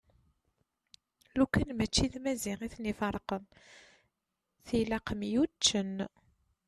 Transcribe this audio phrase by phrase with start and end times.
[1.37, 3.43] Lukan mačči d Maziɣ iten-iferqen
[4.65, 5.95] tilaq myuččen.